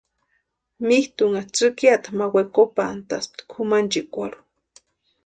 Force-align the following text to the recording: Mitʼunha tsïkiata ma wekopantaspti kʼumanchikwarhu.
Mitʼunha 0.87 1.41
tsïkiata 1.53 2.09
ma 2.17 2.25
wekopantaspti 2.33 3.41
kʼumanchikwarhu. 3.51 4.39